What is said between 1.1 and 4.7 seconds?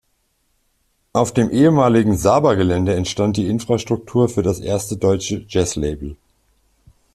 Auf dem ehemaligen Saba-Gelände entstand die Infrastruktur für das